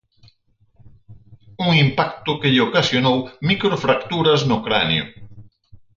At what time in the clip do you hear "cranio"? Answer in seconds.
4.65-5.03